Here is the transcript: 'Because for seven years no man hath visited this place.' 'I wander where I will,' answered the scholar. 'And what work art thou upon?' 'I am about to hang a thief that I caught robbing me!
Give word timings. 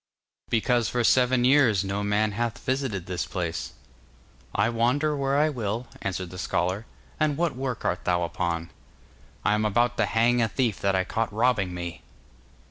'Because 0.49 0.89
for 0.89 1.03
seven 1.03 1.45
years 1.45 1.83
no 1.83 2.01
man 2.03 2.31
hath 2.31 2.57
visited 2.57 3.05
this 3.05 3.27
place.' 3.27 3.73
'I 4.55 4.69
wander 4.69 5.15
where 5.15 5.37
I 5.37 5.49
will,' 5.49 5.85
answered 6.01 6.31
the 6.31 6.39
scholar. 6.39 6.87
'And 7.19 7.37
what 7.37 7.55
work 7.55 7.85
art 7.85 8.03
thou 8.05 8.23
upon?' 8.23 8.71
'I 9.45 9.53
am 9.53 9.63
about 9.63 9.97
to 9.97 10.07
hang 10.07 10.41
a 10.41 10.47
thief 10.47 10.79
that 10.79 10.95
I 10.95 11.03
caught 11.03 11.31
robbing 11.31 11.75
me! 11.75 12.01